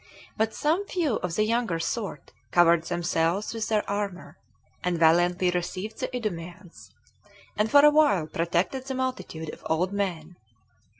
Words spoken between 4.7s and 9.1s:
and valiantly received the Idumeans, and for a while protected the